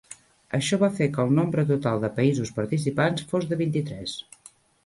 Això 0.57 0.79
va 0.83 0.87
fer 0.99 1.07
que 1.17 1.25
el 1.25 1.35
nombre 1.41 1.67
total 1.73 2.01
de 2.05 2.11
països 2.17 2.53
participants 2.61 3.29
fos 3.35 3.49
de 3.53 3.59
vint-i-tres. 3.65 4.21